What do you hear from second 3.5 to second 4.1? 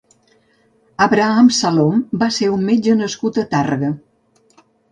Tàrrega.